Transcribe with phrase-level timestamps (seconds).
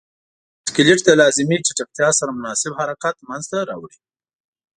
[0.67, 3.97] سکلیټ د لازمې چټکتیا سره مناسب حرکت منځ ته راوړي.